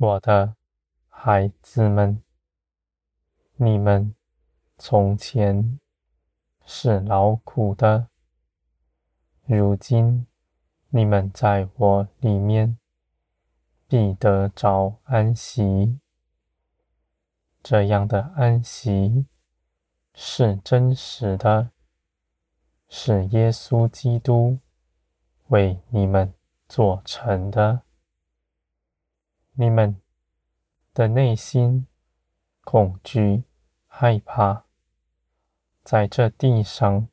[0.00, 0.54] 我的
[1.08, 2.22] 孩子们，
[3.56, 4.14] 你们
[4.76, 5.80] 从前
[6.64, 8.06] 是劳苦的，
[9.44, 10.24] 如今
[10.90, 12.78] 你们在我里面
[13.88, 15.98] 必得着安息。
[17.60, 19.26] 这样的安息
[20.14, 21.72] 是真实的，
[22.88, 24.60] 是耶稣基督
[25.48, 26.32] 为你们
[26.68, 27.82] 做成的。
[29.60, 30.00] 你们
[30.94, 31.88] 的内心
[32.62, 33.42] 恐惧、
[33.88, 34.62] 害怕，
[35.82, 37.08] 在这地上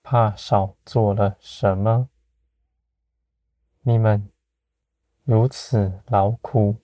[0.00, 2.08] 怕少做了什么？
[3.80, 4.30] 你们
[5.24, 6.76] 如此劳苦，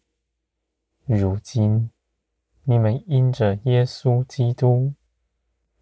[1.04, 1.92] 如今
[2.64, 4.94] 你们因着耶稣基督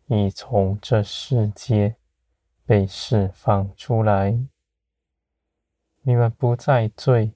[0.08, 1.96] 已从这世界
[2.66, 4.38] 被释放出来，
[6.02, 7.32] 你们不再罪。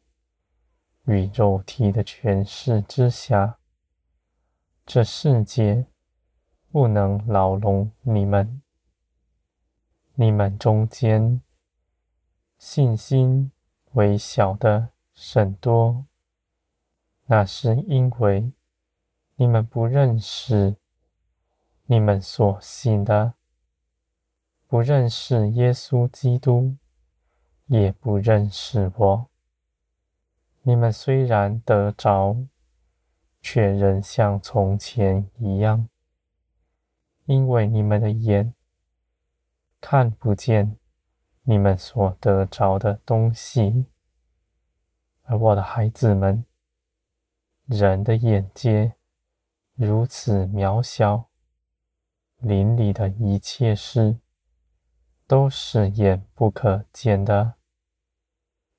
[1.09, 3.59] 与肉体的权势之下，
[4.84, 5.87] 这世界
[6.70, 8.61] 不能牢笼你们。
[10.17, 11.41] 你们中间
[12.59, 13.50] 信心
[13.92, 16.05] 微小的甚多，
[17.25, 18.53] 那是因为
[19.37, 20.77] 你们不认识
[21.87, 23.33] 你们所信的，
[24.67, 26.77] 不认识耶稣基督，
[27.65, 29.31] 也不认识我。
[30.69, 32.36] 你们虽然得着，
[33.41, 35.88] 却仍像从前一样，
[37.25, 38.52] 因为你们的眼
[39.80, 40.76] 看不见
[41.44, 43.87] 你们所得着的东西。
[45.22, 46.44] 而我的孩子们，
[47.64, 48.93] 人的眼界
[49.75, 51.31] 如此渺小，
[52.37, 54.19] 灵里的一切事
[55.26, 57.54] 都是眼不可见的，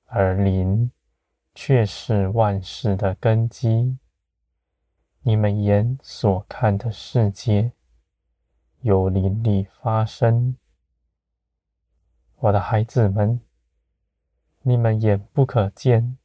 [0.04, 0.92] 而灵。
[1.54, 3.98] 却是万事的根基。
[5.22, 7.72] 你们眼所看的世界，
[8.80, 10.56] 有灵力发生。
[12.36, 13.40] 我的孩子们，
[14.62, 16.16] 你们眼不可见，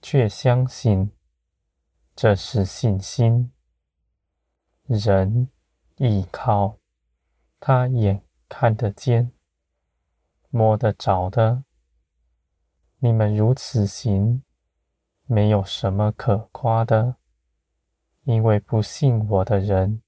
[0.00, 1.10] 却相信，
[2.16, 3.52] 这是信心。
[4.86, 5.48] 人
[5.96, 6.78] 依靠
[7.60, 9.32] 他眼看得见、
[10.48, 11.64] 摸得着的。
[13.04, 14.44] 你们如此行，
[15.26, 17.16] 没有什么可夸的，
[18.22, 20.02] 因为不信我的人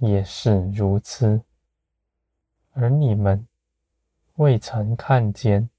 [0.00, 1.40] 也是如此。
[2.72, 3.48] 而你们
[4.34, 5.70] 未曾看见，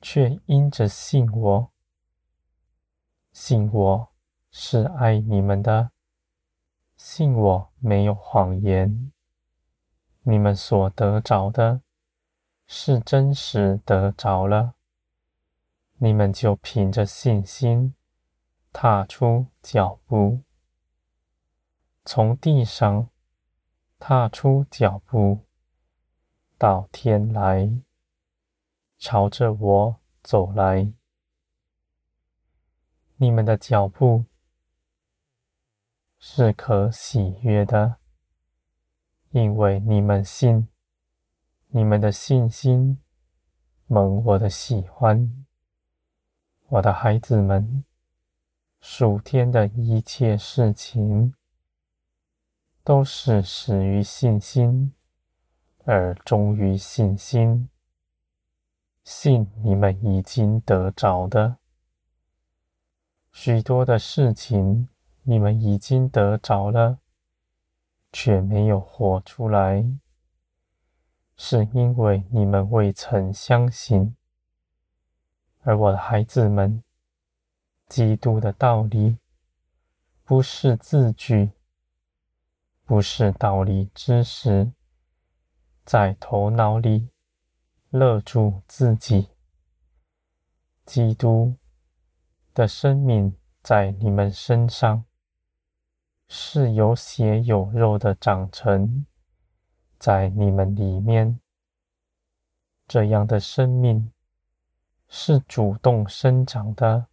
[0.00, 1.70] 却因着信我，
[3.32, 4.08] 信我
[4.50, 5.92] 是爱你们的，
[6.96, 9.12] 信我没有谎言。
[10.22, 11.80] 你们所得着的，
[12.66, 14.74] 是真实得着了。
[16.04, 17.94] 你们就凭着信心
[18.74, 20.42] 踏出脚步，
[22.04, 23.08] 从地上
[23.98, 25.46] 踏出脚步，
[26.58, 27.70] 到天来，
[28.98, 30.92] 朝着我走来。
[33.16, 34.26] 你们的脚步
[36.18, 37.96] 是可喜悦的，
[39.30, 40.68] 因为你们信，
[41.68, 43.00] 你们的信心
[43.86, 45.43] 蒙我的喜欢。
[46.68, 47.84] 我的孩子们，
[48.80, 51.34] 数天的一切事情，
[52.82, 54.94] 都是始于信心，
[55.84, 57.68] 而终于信心。
[59.04, 61.58] 信你们已经得着的，
[63.30, 64.88] 许多的事情
[65.22, 66.98] 你们已经得着了，
[68.10, 69.84] 却没有活出来，
[71.36, 74.16] 是因为你们未曾相信。
[75.66, 76.84] 而我的孩子们，
[77.88, 79.16] 基督的道理
[80.22, 81.52] 不是字句，
[82.84, 84.70] 不是道理知识，
[85.82, 87.08] 在头脑里
[87.88, 89.30] 勒住自己。
[90.84, 91.56] 基督
[92.52, 95.06] 的生命在你们身上
[96.28, 99.06] 是有血有肉的长成，
[99.98, 101.40] 在你们里面，
[102.86, 104.13] 这样的生命。
[105.26, 107.06] 是主动生长的，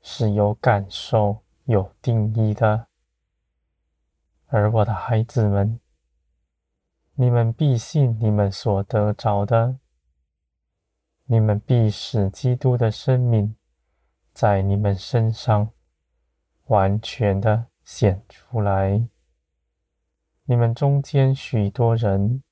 [0.00, 2.86] 是有感受、有定义的。
[4.46, 5.80] 而我的孩子们，
[7.14, 9.80] 你们必信你们所得着的，
[11.24, 13.56] 你们必使基督的生命
[14.32, 15.72] 在你们身上
[16.66, 19.04] 完全的显出来。
[20.44, 22.44] 你们中间许多人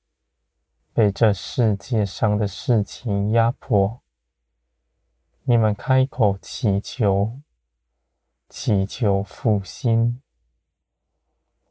[0.91, 4.01] 被这世界上的事情压迫。
[5.49, 7.39] 你们开口祈求，
[8.49, 10.21] 祈求复兴。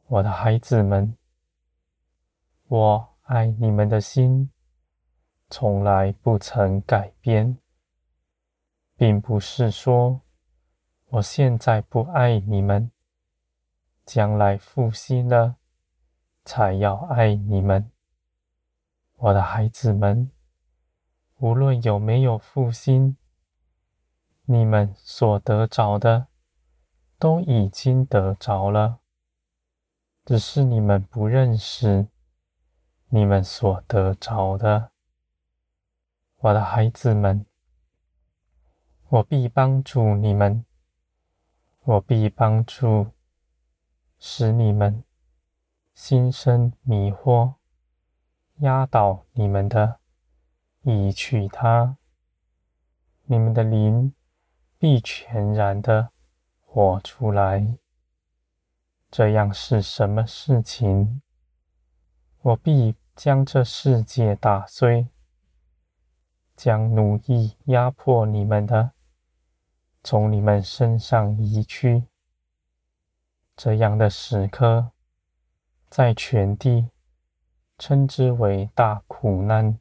[0.07, 1.15] 我的孩子们，
[2.69, 4.49] 我爱你们的心
[5.47, 7.59] 从来不曾改变，
[8.95, 10.21] 并不是说
[11.09, 12.89] 我现在不爱你们，
[14.03, 15.57] 将来复兴了
[16.43, 17.91] 才要爱你们。
[19.17, 20.31] 我的孩子们，
[21.37, 23.15] 无论有没有复兴，
[24.49, 26.27] 你们所得着的
[27.19, 28.99] 都已经得着了，
[30.23, 32.07] 只是你们不认识
[33.09, 34.91] 你们所得着的。
[36.37, 37.45] 我的孩子们，
[39.09, 40.63] 我必帮助你们，
[41.83, 43.07] 我必帮助，
[44.17, 45.03] 使你们
[45.93, 47.55] 心生迷惑，
[48.59, 49.99] 压倒你们的，
[50.83, 51.97] 移去他，
[53.25, 54.13] 你们的灵。
[54.79, 56.09] 必全然的
[56.63, 57.77] 活出来。
[59.09, 61.21] 这样是什么事情？
[62.41, 65.07] 我必将这世界打碎，
[66.55, 68.91] 将奴役压迫你们的
[70.03, 72.03] 从你们身上移去。
[73.55, 74.91] 这样的时刻，
[75.89, 76.91] 在全地
[77.79, 79.79] 称之为大苦难。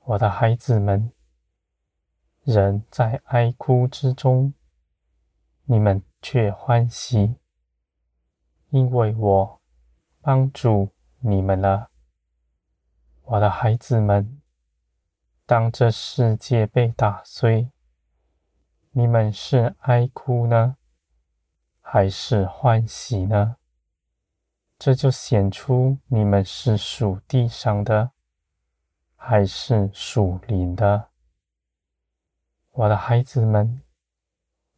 [0.00, 1.12] 我的孩子们。
[2.44, 4.52] 人在哀哭之中，
[5.64, 7.36] 你们却欢喜，
[8.68, 9.60] 因为我
[10.20, 11.88] 帮助你们了，
[13.22, 14.40] 我的孩子们。
[15.46, 17.70] 当这世界被打碎，
[18.92, 20.76] 你们是哀哭呢，
[21.80, 23.56] 还是欢喜呢？
[24.78, 28.12] 这就显出你们是属地上的，
[29.16, 31.08] 还是属灵的。
[32.76, 33.82] 我的孩子们，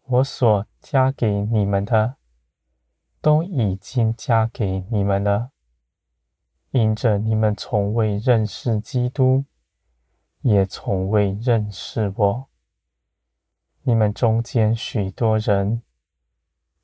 [0.02, 2.16] 我所加给你们的，
[3.22, 5.50] 都已经加给你们了。
[6.72, 9.46] 因着你们从未认识基督，
[10.42, 12.48] 也从未认识我，
[13.80, 15.80] 你们中间许多人，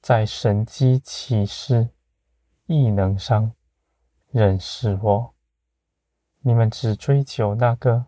[0.00, 1.90] 在神迹启示、
[2.64, 3.52] 异能上
[4.30, 5.34] 认识我，
[6.40, 8.06] 你们只追求那个。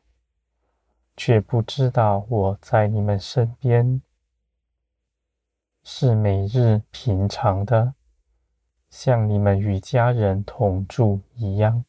[1.16, 4.02] 却不知道我在你们身边，
[5.82, 7.94] 是每日平常的，
[8.90, 11.84] 像你们与家人同住一样，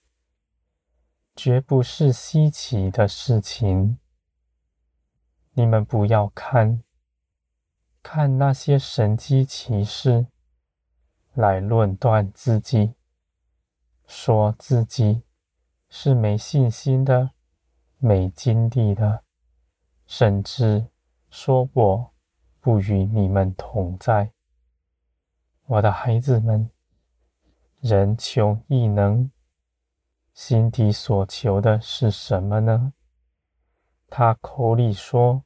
[1.35, 3.97] 绝不是稀奇的事情。
[5.53, 6.83] 你们不要看，
[8.03, 10.27] 看那些神机奇事，
[11.33, 12.93] 来论断自己，
[14.05, 15.23] 说自己
[15.89, 17.34] 是没信心的。
[18.05, 19.23] 没经历的，
[20.05, 20.85] 甚至
[21.31, 22.13] 说我
[22.59, 24.31] 不与你们同在。
[25.65, 26.69] 我的孩子们，
[27.79, 29.31] 人求异能，
[30.35, 32.93] 心底所求的是什么呢？
[34.07, 35.41] 他口里说，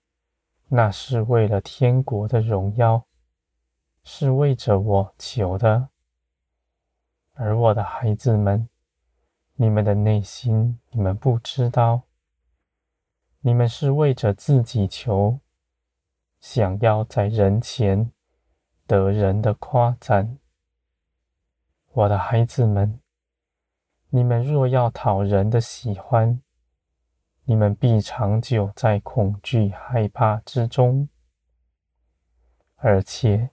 [0.68, 3.06] 那是为了天国的荣耀，
[4.04, 5.88] 是为着我求的。
[7.36, 8.68] 而我的孩子们，
[9.56, 12.02] 你们的内心，你们不知道。
[13.42, 15.40] 你们是为着自己求，
[16.42, 18.12] 想要在人前
[18.86, 20.38] 得人的夸赞。
[21.94, 23.00] 我的孩子们，
[24.10, 26.42] 你们若要讨人的喜欢，
[27.46, 31.08] 你们必长久在恐惧害怕之中。
[32.76, 33.52] 而且，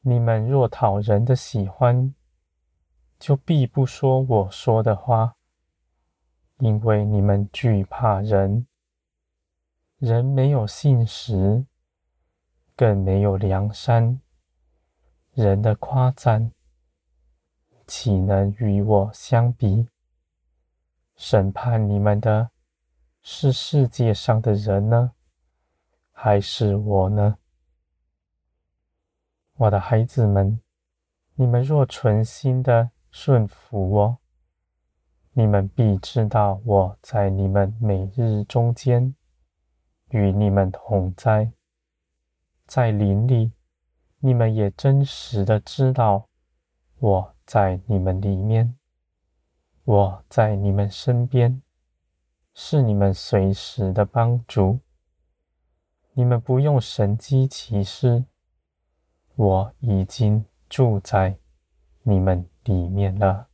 [0.00, 2.14] 你们若讨人的喜欢，
[3.18, 5.36] 就必不说我说的话，
[6.60, 8.66] 因为你们惧怕人。
[9.98, 11.64] 人没有信实，
[12.76, 14.20] 更没有良善。
[15.32, 16.52] 人的夸赞，
[17.86, 19.88] 岂能与我相比？
[21.16, 22.50] 审判你们的，
[23.22, 25.12] 是世界上的人呢，
[26.12, 27.38] 还是我呢？
[29.56, 30.60] 我的孩子们，
[31.34, 34.18] 你们若存心的顺服我，
[35.32, 39.14] 你们必知道我在你们每日中间。
[40.14, 41.50] 与你们同在，
[42.66, 43.50] 在林里，
[44.20, 46.28] 你们也真实的知道
[47.00, 48.76] 我在你们里面，
[49.82, 51.60] 我在你们身边，
[52.54, 54.78] 是你们随时的帮助。
[56.12, 58.24] 你们不用神机奇事，
[59.34, 61.36] 我已经住在
[62.04, 63.48] 你们里面了。